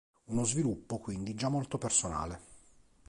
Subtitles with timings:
[0.31, 2.39] Uno sviluppo quindi già molto personale.